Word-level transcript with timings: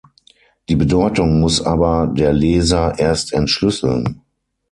Die 0.67 0.75
Bedeutung 0.75 1.41
muss 1.41 1.61
aber 1.63 2.07
der 2.07 2.33
Leser 2.33 2.97
erst 2.97 3.33
entschlüsseln. 3.33 4.21